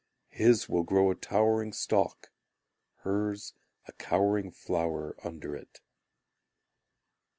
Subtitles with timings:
[0.31, 2.31] His will grow a towering stalk,
[3.01, 3.53] Hers,
[3.87, 5.79] a cowering flower under it.